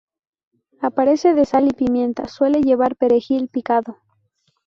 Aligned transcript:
Aparte 0.81 1.35
de 1.35 1.45
sal 1.45 1.67
y 1.67 1.73
pimienta, 1.73 2.27
suele 2.27 2.61
llevar 2.63 2.95
perejil 2.95 3.49
picado. 3.49 3.97